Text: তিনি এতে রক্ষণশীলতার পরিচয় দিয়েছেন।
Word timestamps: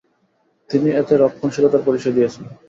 তিনি 0.69 0.89
এতে 1.01 1.13
রক্ষণশীলতার 1.17 1.85
পরিচয় 1.87 2.15
দিয়েছেন। 2.17 2.43